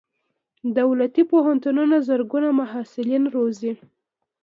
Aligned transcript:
دولتي 0.79 1.23
پوهنتونونه 1.31 1.95
زرګونه 2.07 2.49
محصلین 2.59 3.23
روزي. 3.35 3.73